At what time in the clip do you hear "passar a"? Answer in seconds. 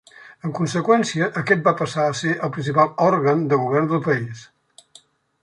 1.81-2.15